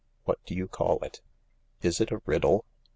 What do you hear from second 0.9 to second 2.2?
it?"" Is it